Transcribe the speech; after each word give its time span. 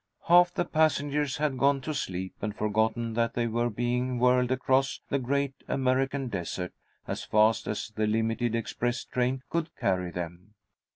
Half 0.27 0.55
the 0.55 0.65
passengers 0.65 1.37
had 1.37 1.59
gone 1.59 1.79
to 1.81 1.93
sleep 1.93 2.33
and 2.41 2.55
forgotten 2.55 3.13
that 3.13 3.35
they 3.35 3.45
were 3.45 3.69
being 3.69 4.17
whirled 4.17 4.51
across 4.51 4.99
the 5.09 5.19
great 5.19 5.53
American 5.67 6.27
Desert 6.27 6.73
as 7.07 7.23
fast 7.23 7.67
as 7.67 7.91
the 7.95 8.07
limited 8.07 8.55
express 8.55 9.05
train 9.05 9.43
could 9.51 9.69
carry 9.75 10.09
them. 10.09 10.55